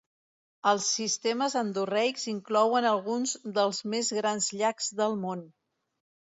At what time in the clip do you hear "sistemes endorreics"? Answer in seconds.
0.99-2.25